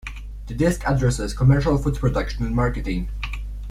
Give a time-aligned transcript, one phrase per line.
[0.47, 3.09] The disc addresses commercial food production and marketing.